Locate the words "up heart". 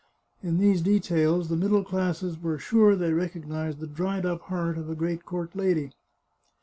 4.25-4.75